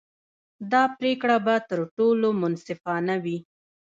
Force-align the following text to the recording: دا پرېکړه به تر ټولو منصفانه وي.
دا 0.71 0.83
پرېکړه 0.97 1.37
به 1.45 1.55
تر 1.69 1.79
ټولو 1.95 2.27
منصفانه 2.41 3.15
وي. 3.23 3.37